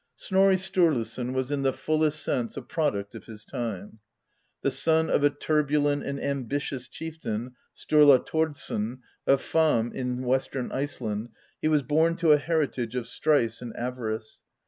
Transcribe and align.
Snorri 0.15 0.55
Sturluson 0.55 1.31
was 1.31 1.51
in 1.51 1.61
the 1.61 1.71
fullest 1.71 2.23
sense 2.23 2.57
a 2.57 2.63
product 2.63 3.13
of 3.13 3.25
his 3.25 3.45
time. 3.45 3.99
The 4.63 4.71
son 4.71 5.11
of 5.11 5.23
a 5.23 5.29
turbulent 5.29 6.03
and 6.05 6.19
ambitious 6.19 6.87
chieftain, 6.87 7.51
Sturla 7.75 8.25
Thordsson, 8.27 9.01
of 9.27 9.43
Hvamm 9.43 9.93
in 9.93 10.23
western 10.23 10.71
Iceland, 10.71 11.29
he 11.61 11.67
was 11.67 11.83
born 11.83 12.15
to 12.15 12.31
a 12.31 12.39
heritage 12.39 12.95
of 12.95 13.05
strife 13.05 13.61
and 13.61 13.75
avarice. 13.77 14.41